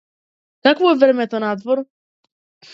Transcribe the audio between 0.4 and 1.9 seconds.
Какво е времето надвор?